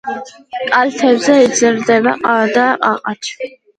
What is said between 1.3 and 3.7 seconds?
იზრდება ყავა და ყაყაჩო.